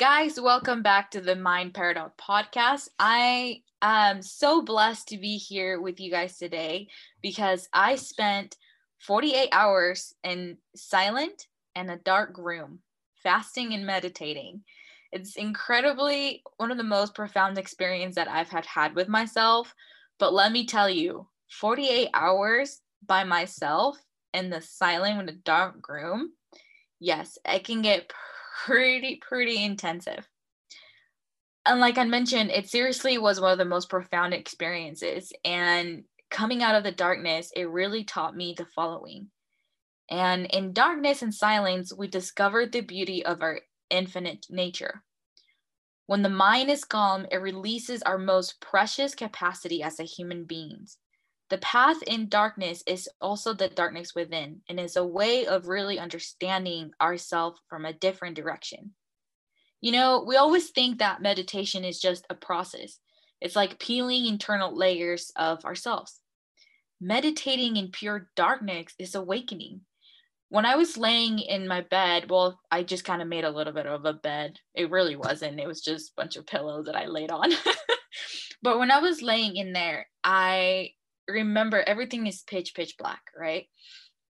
[0.00, 2.88] Guys, welcome back to the Mind Paradox podcast.
[2.98, 6.88] I am so blessed to be here with you guys today
[7.20, 8.56] because I spent
[9.00, 12.78] 48 hours in silent and a dark room,
[13.22, 14.62] fasting and meditating.
[15.12, 19.74] It's incredibly one of the most profound experiences that I've had had with myself.
[20.18, 23.98] But let me tell you, 48 hours by myself
[24.32, 26.32] in the silent and a dark room,
[27.00, 28.10] yes, I can get
[28.64, 30.28] pretty, pretty intensive.
[31.66, 35.32] And like I mentioned, it seriously was one of the most profound experiences.
[35.44, 39.30] And coming out of the darkness, it really taught me the following.
[40.10, 45.02] And in darkness and silence, we discovered the beauty of our infinite nature.
[46.06, 50.98] When the mind is calm, it releases our most precious capacity as a human beings.
[51.50, 55.98] The path in darkness is also the darkness within and is a way of really
[55.98, 58.92] understanding ourselves from a different direction.
[59.80, 63.00] You know, we always think that meditation is just a process.
[63.40, 66.20] It's like peeling internal layers of ourselves.
[67.00, 69.80] Meditating in pure darkness is awakening.
[70.50, 73.72] When I was laying in my bed, well, I just kind of made a little
[73.72, 74.58] bit of a bed.
[74.74, 75.58] It really wasn't.
[75.58, 77.50] It was just a bunch of pillows that I laid on.
[78.62, 80.90] but when I was laying in there, I
[81.32, 83.66] remember everything is pitch pitch black right?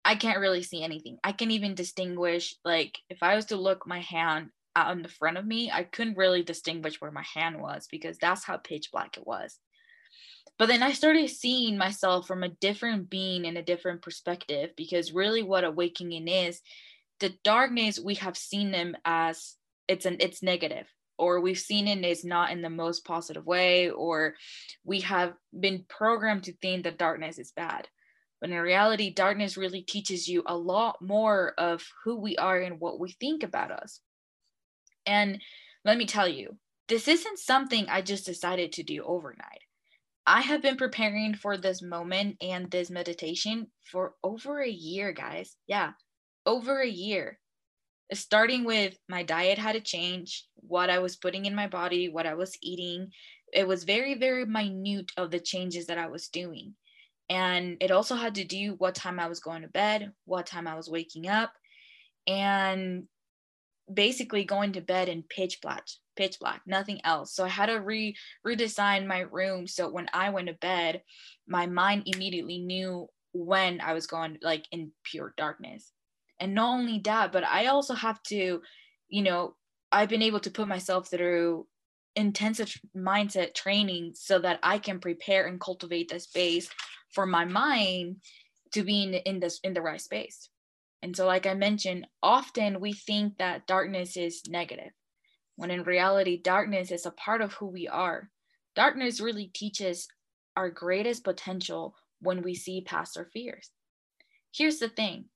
[0.05, 1.19] I can't really see anything.
[1.23, 5.09] I can even distinguish like if i was to look my hand out in the
[5.09, 8.91] front of me i couldn't really distinguish where my hand was because that's how pitch
[8.93, 9.59] black it was.
[10.59, 15.13] But then i started seeing myself from a different being in a different perspective because
[15.13, 16.61] really what awakening is
[17.21, 19.57] the darkness we have seen them as
[19.89, 20.87] it's an it's negative
[21.21, 24.35] or we've seen it is not in the most positive way, or
[24.85, 27.87] we have been programmed to think that darkness is bad.
[28.41, 32.81] But in reality, darkness really teaches you a lot more of who we are and
[32.81, 34.01] what we think about us.
[35.05, 35.43] And
[35.85, 36.57] let me tell you,
[36.89, 39.61] this isn't something I just decided to do overnight.
[40.27, 45.55] I have been preparing for this moment and this meditation for over a year, guys.
[45.67, 45.93] Yeah,
[46.47, 47.39] over a year
[48.13, 52.27] starting with my diet had to change, what I was putting in my body, what
[52.27, 53.11] I was eating.
[53.53, 56.75] It was very, very minute of the changes that I was doing.
[57.29, 60.67] And it also had to do what time I was going to bed, what time
[60.67, 61.53] I was waking up,
[62.27, 63.05] and
[63.93, 65.85] basically going to bed in pitch black,
[66.17, 67.35] pitch black, nothing else.
[67.35, 68.17] So I had to re
[68.47, 71.03] redesign my room so when I went to bed,
[71.47, 75.93] my mind immediately knew when I was going like in pure darkness
[76.41, 78.61] and not only that but i also have to
[79.09, 79.55] you know
[79.93, 81.67] i've been able to put myself through
[82.17, 86.69] intensive mindset training so that i can prepare and cultivate the space
[87.11, 88.17] for my mind
[88.73, 90.49] to be in, in this in the right space.
[91.03, 94.93] And so like i mentioned often we think that darkness is negative
[95.57, 98.31] when in reality darkness is a part of who we are.
[98.77, 100.09] Darkness really teaches
[100.57, 103.71] our greatest potential when we see past our fears.
[104.55, 105.27] Here's the thing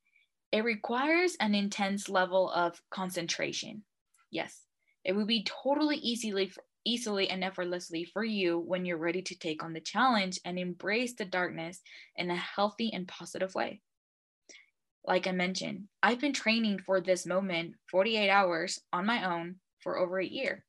[0.55, 3.83] it requires an intense level of concentration.
[4.31, 4.63] Yes,
[5.05, 6.53] it will be totally easily
[6.85, 11.15] easily and effortlessly for you when you're ready to take on the challenge and embrace
[11.15, 11.81] the darkness
[12.15, 13.81] in a healthy and positive way.
[15.05, 19.99] Like I mentioned, I've been training for this moment 48 hours on my own for
[19.99, 20.65] over a year.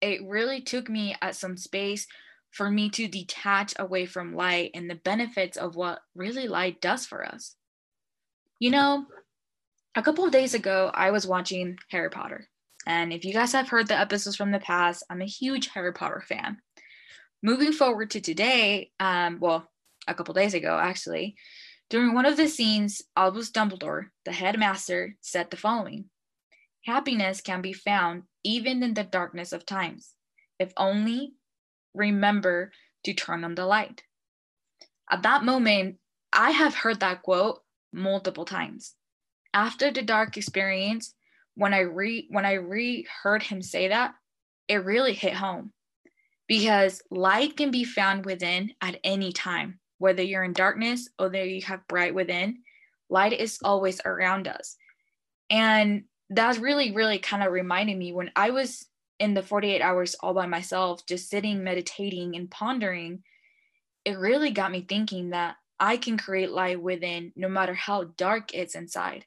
[0.00, 2.08] It really took me at some space
[2.50, 7.06] for me to detach away from light and the benefits of what really light does
[7.06, 7.54] for us.
[8.62, 9.06] You know,
[9.96, 12.46] a couple of days ago, I was watching Harry Potter.
[12.86, 15.92] And if you guys have heard the episodes from the past, I'm a huge Harry
[15.92, 16.58] Potter fan.
[17.42, 19.68] Moving forward to today, um, well,
[20.06, 21.34] a couple days ago, actually,
[21.90, 26.04] during one of the scenes, Albus Dumbledore, the headmaster, said the following
[26.84, 30.14] Happiness can be found even in the darkness of times,
[30.60, 31.32] if only
[31.94, 32.70] remember
[33.02, 34.04] to turn on the light.
[35.10, 35.96] At that moment,
[36.32, 37.61] I have heard that quote
[37.92, 38.94] multiple times.
[39.54, 41.14] After the dark experience,
[41.54, 44.14] when I re when I re heard him say that,
[44.68, 45.72] it really hit home.
[46.48, 51.44] Because light can be found within at any time, whether you're in darkness or whether
[51.44, 52.58] you have bright within,
[53.08, 54.76] light is always around us.
[55.48, 58.86] And that's really, really kind of reminded me when I was
[59.18, 63.22] in the 48 hours all by myself, just sitting, meditating, and pondering,
[64.04, 68.54] it really got me thinking that I can create light within no matter how dark
[68.54, 69.26] it's inside.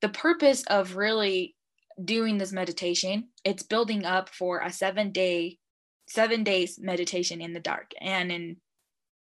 [0.00, 1.54] The purpose of really
[2.02, 5.58] doing this meditation, it's building up for a seven day,
[6.08, 8.56] seven days meditation in the dark and in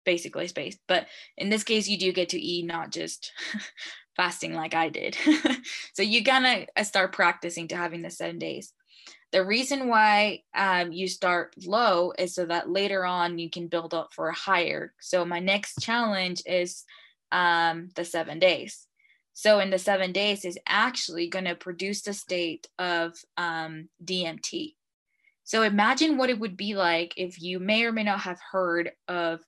[0.06, 0.78] basically space.
[0.88, 1.06] But
[1.36, 3.30] in this case, you do get to eat, not just
[4.16, 5.18] fasting like I did.
[5.92, 8.72] so you gotta uh, start practicing to having the seven days.
[9.32, 13.94] The reason why um, you start low is so that later on you can build
[13.94, 14.92] up for a higher.
[15.00, 16.84] So my next challenge is
[17.30, 18.86] um, the seven days.
[19.32, 24.74] So in the seven days is actually going to produce the state of um, DMT.
[25.44, 28.92] So imagine what it would be like if you may or may not have heard
[29.08, 29.40] of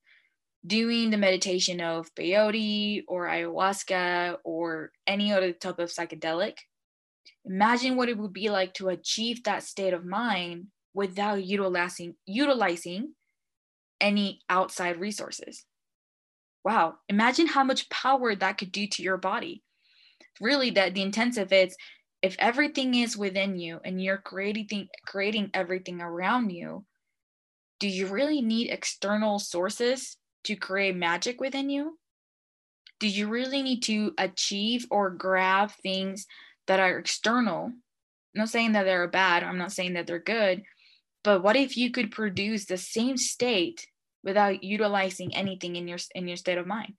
[0.66, 6.58] doing the meditation of peyote or ayahuasca or any other type of psychedelic.
[7.44, 13.14] Imagine what it would be like to achieve that state of mind without utilizing utilizing
[14.00, 15.64] any outside resources.
[16.64, 19.62] Wow, imagine how much power that could do to your body.
[20.40, 21.76] Really, that the intensive is
[22.22, 26.84] if everything is within you and you're creating creating everything around you,
[27.80, 31.98] do you really need external sources to create magic within you?
[33.00, 36.26] Do you really need to achieve or grab things
[36.66, 37.66] that are external?
[37.66, 37.74] I'm
[38.34, 40.62] not saying that they're bad, I'm not saying that they're good,
[41.22, 43.86] but what if you could produce the same state
[44.24, 46.94] without utilizing anything in your in your state of mind?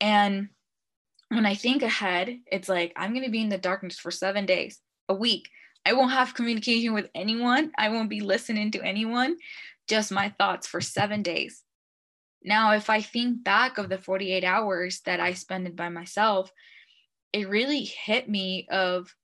[0.00, 0.48] And
[1.28, 4.46] when I think ahead, it's like I'm going to be in the darkness for 7
[4.46, 5.48] days, a week.
[5.84, 7.72] I won't have communication with anyone.
[7.78, 9.36] I won't be listening to anyone,
[9.88, 11.62] just my thoughts for 7 days.
[12.42, 16.50] Now, if I think back of the 48 hours that I spent by myself,
[17.32, 19.14] it really hit me of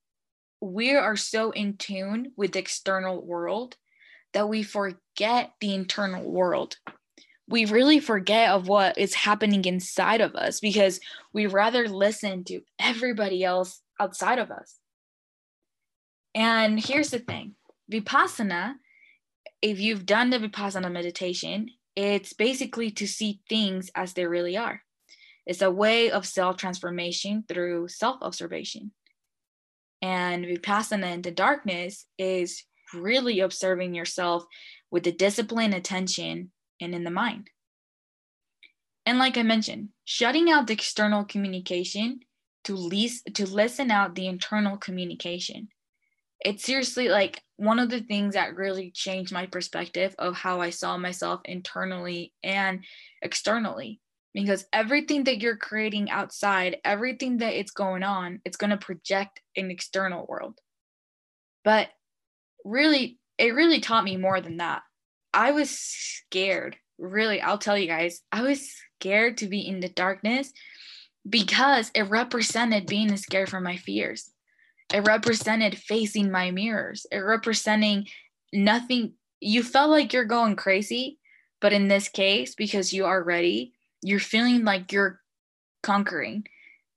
[0.61, 3.77] we are so in tune with the external world
[4.33, 6.77] that we forget the internal world.
[7.47, 10.99] We really forget of what is happening inside of us because
[11.33, 14.79] we rather listen to everybody else outside of us.
[16.35, 17.55] And here's the thing
[17.91, 18.75] Vipassana,
[19.61, 24.81] if you've done the Vipassana meditation, it's basically to see things as they really are.
[25.47, 28.91] It's a way of self transformation through self observation.
[30.01, 32.63] And Vipassana in the darkness is
[32.93, 34.45] really observing yourself
[34.91, 37.49] with the discipline, attention, and in the mind.
[39.07, 42.19] And like I mentioned, shutting out the external communication
[42.65, 45.69] to least to listen out the internal communication
[46.39, 50.69] it's seriously like one of the things that really changed my perspective of how I
[50.69, 52.83] saw myself internally and
[53.21, 53.99] externally.
[54.43, 59.41] Because everything that you're creating outside, everything that it's going on, it's going to project
[59.55, 60.59] an external world.
[61.63, 61.89] But
[62.63, 64.83] really, it really taught me more than that.
[65.33, 66.75] I was scared.
[66.99, 70.53] Really, I'll tell you guys, I was scared to be in the darkness
[71.27, 74.31] because it represented being scared for my fears
[74.93, 77.05] it represented facing my mirrors.
[77.11, 78.07] It representing
[78.53, 79.13] nothing.
[79.39, 81.19] You felt like you're going crazy,
[81.59, 85.21] but in this case, because you are ready, you're feeling like you're
[85.83, 86.45] conquering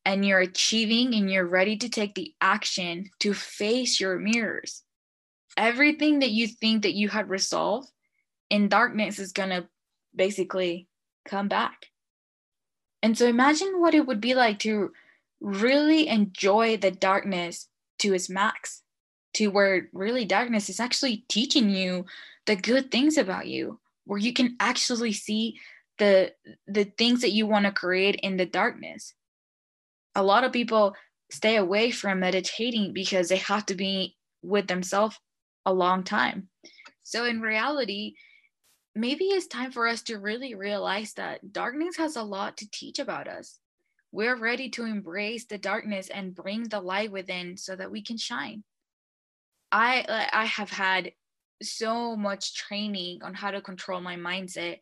[0.05, 4.83] and you're achieving and you're ready to take the action to face your mirrors.
[5.57, 7.91] Everything that you think that you had resolved
[8.49, 9.69] in darkness is going to
[10.15, 10.89] basically
[11.25, 11.87] come back.
[13.03, 14.93] And so imagine what it would be like to
[15.41, 17.69] really enjoy the darkness
[17.99, 18.83] to its max
[19.35, 22.05] to where really darkness is actually teaching you
[22.47, 25.59] the good things about you where you can actually see
[26.01, 26.33] the
[26.67, 29.15] the things that you want to create in the darkness.
[30.17, 30.97] A lot of people
[31.31, 35.17] stay away from meditating because they have to be with themselves
[35.65, 36.49] a long time.
[37.05, 38.15] So in reality
[38.95, 42.99] maybe it's time for us to really realize that darkness has a lot to teach
[42.99, 43.59] about us.
[44.13, 48.17] We're ready to embrace the darkness and bring the light within so that we can
[48.17, 48.65] shine.
[49.71, 51.13] I i have had
[51.63, 54.79] so much training on how to control my mindset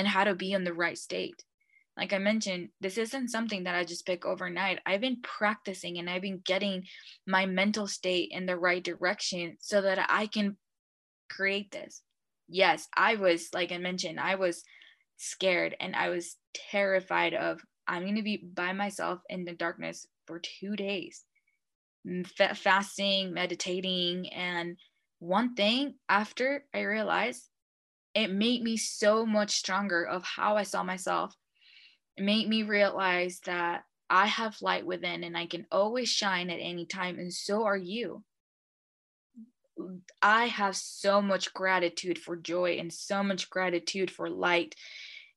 [0.00, 1.44] and how to be in the right state.
[1.96, 4.78] Like i mentioned this isn't something that i just pick overnight.
[4.86, 6.84] I've been practicing and i've been getting
[7.26, 10.56] my mental state in the right direction so that i can
[11.28, 12.02] create this.
[12.48, 14.62] Yes i was like i mentioned i was
[15.18, 16.36] scared and i was
[16.70, 21.24] terrified of I'm going to be by myself in the darkness for two days,
[22.54, 24.28] fasting, meditating.
[24.32, 24.76] And
[25.18, 27.49] one thing after I realized
[28.20, 31.34] it made me so much stronger of how I saw myself.
[32.16, 36.58] It made me realize that I have light within and I can always shine at
[36.60, 38.24] any time, and so are you.
[40.20, 44.74] I have so much gratitude for joy and so much gratitude for light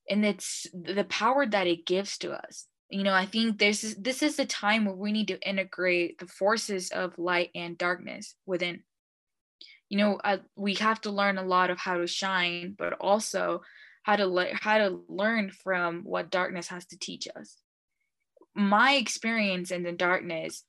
[0.09, 3.95] and it's the power that it gives to us you know i think this is
[3.95, 8.35] this is the time where we need to integrate the forces of light and darkness
[8.45, 8.81] within
[9.93, 13.61] you know uh, we have to learn a lot of how to shine but also
[14.01, 17.57] how to le- how to learn from what darkness has to teach us
[18.55, 20.63] my experience in the darkness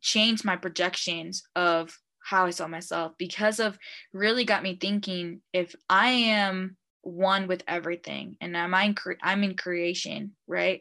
[0.00, 3.78] changed my projections of how I saw myself because of
[4.14, 9.56] really got me thinking if I am one with everything and I'm in, I'm in
[9.56, 10.80] creation, right?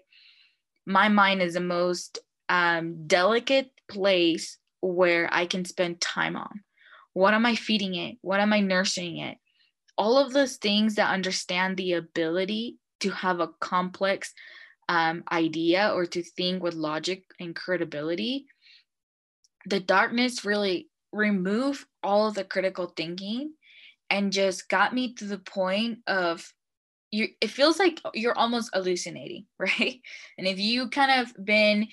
[0.85, 6.61] My mind is the most um, delicate place where I can spend time on.
[7.13, 8.17] What am I feeding it?
[8.21, 9.37] What am I nursing it?
[9.97, 14.33] All of those things that understand the ability to have a complex
[14.87, 18.45] um, idea or to think with logic and credibility,
[19.65, 23.53] the darkness really removed all of the critical thinking
[24.09, 26.51] and just got me to the point of
[27.11, 29.99] you it feels like you're almost hallucinating right
[30.37, 31.87] and if you kind of been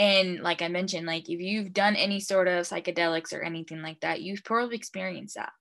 [0.00, 4.00] in like i mentioned like if you've done any sort of psychedelics or anything like
[4.00, 5.52] that you've probably experienced that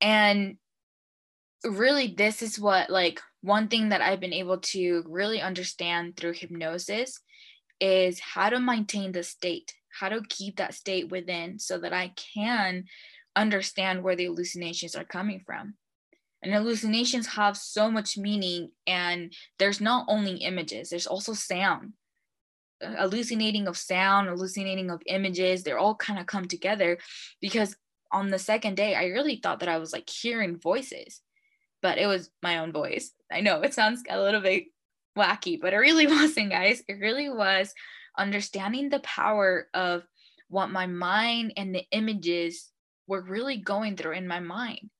[0.00, 0.56] and
[1.64, 6.34] really this is what like one thing that I've been able to really understand through
[6.34, 7.20] hypnosis
[7.80, 12.12] is how to maintain the state, how to keep that state within so that I
[12.34, 12.84] can
[13.36, 15.74] understand where the hallucinations are coming from.
[16.42, 21.94] And hallucinations have so much meaning, and there's not only images, there's also sound.
[22.82, 26.98] Hallucinating of sound, hallucinating of images, they're all kind of come together
[27.40, 27.76] because
[28.12, 31.20] on the second day, I really thought that I was like hearing voices
[31.82, 33.12] but it was my own voice.
[33.30, 34.64] I know it sounds a little bit
[35.16, 36.82] wacky, but it really wasn't, guys.
[36.88, 37.72] It really was
[38.16, 40.02] understanding the power of
[40.48, 42.70] what my mind and the images
[43.06, 44.90] were really going through in my mind.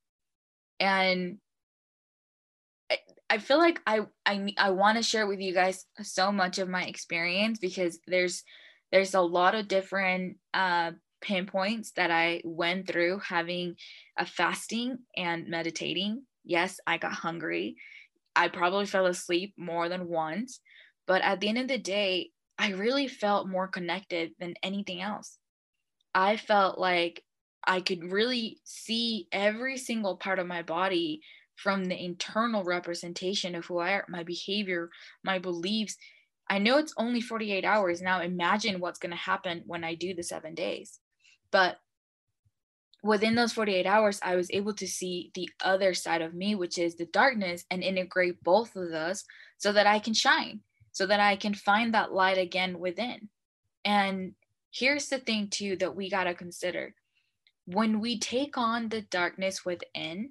[0.78, 1.38] And
[3.30, 6.68] I feel like I I I want to share with you guys so much of
[6.68, 8.44] my experience because there's
[8.90, 13.76] there's a lot of different uh, pinpoints that I went through having
[14.16, 17.76] a fasting and meditating Yes, I got hungry.
[18.36, 20.60] I probably fell asleep more than once.
[21.06, 25.38] But at the end of the day, I really felt more connected than anything else.
[26.14, 27.24] I felt like
[27.66, 31.20] I could really see every single part of my body
[31.58, 34.90] from the internal representation of who I am, my behavior,
[35.24, 35.96] my beliefs.
[36.48, 38.00] I know it's only 48 hours.
[38.00, 41.00] Now imagine what's going to happen when I do the seven days.
[41.50, 41.78] But
[43.02, 46.78] within those 48 hours, I was able to see the other side of me, which
[46.78, 49.24] is the darkness, and integrate both of those
[49.58, 50.60] so that I can shine,
[50.92, 53.28] so that I can find that light again within.
[53.84, 54.34] And
[54.70, 56.94] here's the thing, too, that we got to consider
[57.66, 60.30] when we take on the darkness within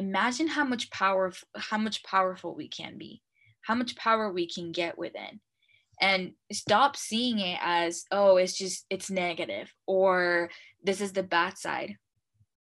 [0.00, 3.20] imagine how much power how much powerful we can be
[3.62, 5.40] how much power we can get within
[6.00, 10.50] and stop seeing it as oh it's just it's negative or
[10.82, 11.96] this is the bad side.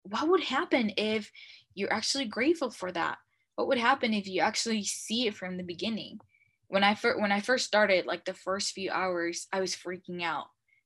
[0.03, 1.31] What would happen if
[1.73, 3.17] you're actually grateful for that?
[3.55, 6.19] What would happen if you actually see it from the beginning?
[6.67, 10.21] When i first when i first started like the first few hours i was freaking
[10.21, 10.45] out.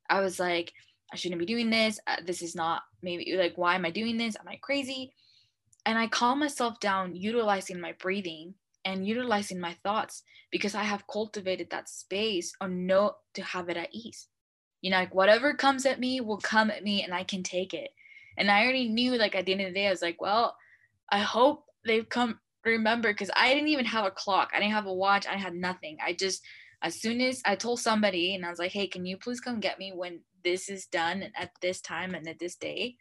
[0.09, 0.71] I was like
[1.11, 1.99] i shouldn't be doing this.
[2.07, 4.37] Uh, this is not maybe like why am i doing this?
[4.39, 5.11] Am i crazy
[5.89, 8.53] and i calm myself down utilizing my breathing
[8.85, 13.77] and utilizing my thoughts because I have cultivated that space on know to have it
[13.77, 14.27] at ease.
[14.81, 17.73] You know, like whatever comes at me will come at me and I can take
[17.73, 17.91] it.
[18.37, 20.55] And I already knew like at the end of the day, I was like, well,
[21.11, 24.51] I hope they've come remember because I didn't even have a clock.
[24.53, 25.27] I didn't have a watch.
[25.27, 25.97] I had nothing.
[26.03, 26.41] I just
[26.81, 29.59] as soon as I told somebody and I was like, hey, can you please come
[29.59, 32.95] get me when this is done at this time and at this day?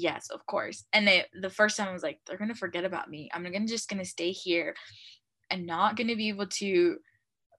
[0.00, 0.84] Yes, of course.
[0.92, 3.28] And they, the first time I was like, they're gonna forget about me.
[3.32, 4.74] I'm gonna just gonna stay here
[5.50, 6.98] and not going to be able to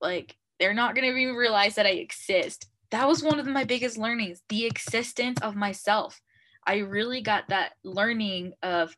[0.01, 2.67] like they're not going to even realize that I exist.
[2.91, 6.21] That was one of my biggest learnings, the existence of myself.
[6.65, 8.95] I really got that learning of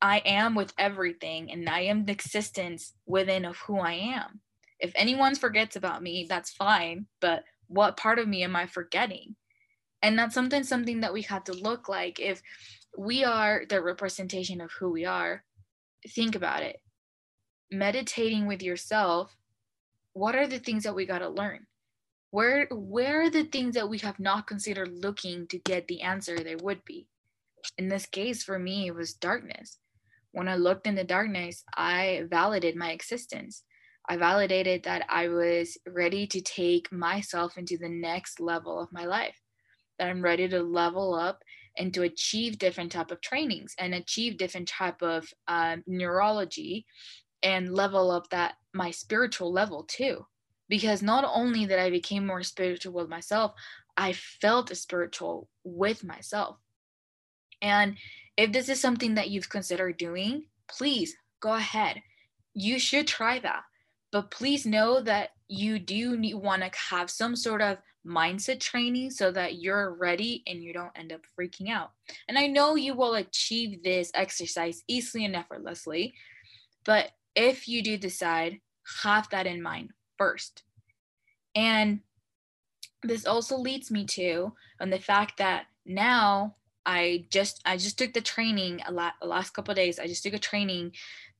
[0.00, 4.40] I am with everything and I am the existence within of who I am.
[4.80, 9.36] If anyone forgets about me, that's fine, but what part of me am I forgetting?
[10.02, 12.42] And that's something something that we have to look like if
[12.98, 15.44] we are the representation of who we are.
[16.08, 16.80] Think about it
[17.72, 19.34] meditating with yourself,
[20.12, 21.66] what are the things that we got to learn?
[22.30, 26.38] Where where are the things that we have not considered looking to get the answer
[26.38, 27.08] there would be?
[27.78, 29.78] In this case, for me, it was darkness.
[30.32, 33.64] When I looked in the darkness, I validated my existence.
[34.08, 39.04] I validated that I was ready to take myself into the next level of my
[39.04, 39.38] life,
[39.98, 41.42] that I'm ready to level up
[41.78, 46.86] and to achieve different type of trainings and achieve different type of um, neurology
[47.42, 50.26] and level up that my spiritual level too.
[50.68, 53.52] Because not only that i became more spiritual with myself
[53.96, 56.56] i felt spiritual with myself.
[57.60, 57.96] And
[58.36, 62.02] if this is something that you've considered doing please go ahead.
[62.54, 63.62] You should try that.
[64.10, 69.30] But please know that you do want to have some sort of mindset training so
[69.30, 71.92] that you're ready and you don't end up freaking out.
[72.28, 76.14] And I know you will achieve this exercise easily and effortlessly,
[76.84, 78.60] but if you do decide,
[79.02, 80.62] have that in mind first.
[81.54, 82.00] And
[83.02, 88.12] this also leads me to on the fact that now I just I just took
[88.12, 89.98] the training a lot the last couple days.
[89.98, 90.92] I just took a training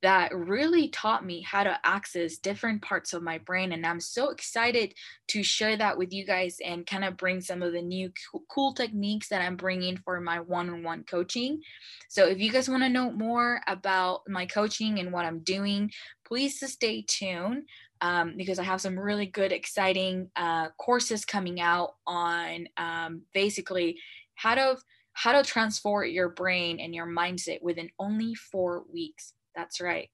[0.02, 4.30] that really taught me how to access different parts of my brain and I'm so
[4.30, 4.94] excited
[5.28, 8.10] to share that with you guys and kind of bring some of the new
[8.48, 11.62] cool techniques that I'm bringing for my one-on-one coaching.
[12.08, 15.92] So if you guys want to know more about my coaching and what I'm doing,
[16.26, 17.64] please stay tuned.
[18.00, 24.00] Um, because I have some really good, exciting uh, courses coming out on um, basically
[24.34, 24.76] how to
[25.12, 29.34] how to transform your brain and your mindset within only four weeks.
[29.54, 30.08] That's right,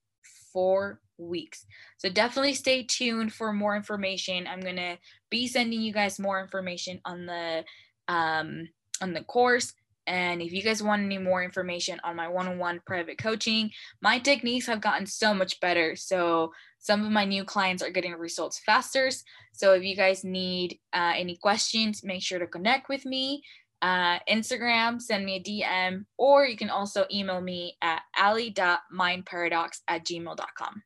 [0.52, 1.66] four weeks.
[1.98, 4.46] So definitely stay tuned for more information.
[4.46, 4.98] I'm gonna
[5.30, 7.64] be sending you guys more information on the
[8.08, 8.68] um,
[9.00, 9.74] on the course.
[10.06, 14.66] And if you guys want any more information on my one-on-one private coaching, my techniques
[14.66, 15.96] have gotten so much better.
[15.96, 19.10] So some of my new clients are getting results faster.
[19.52, 23.42] So if you guys need uh, any questions, make sure to connect with me
[23.82, 30.04] uh, Instagram, send me a DM, or you can also email me at ali.mindparadox at
[30.04, 30.82] gmail.com.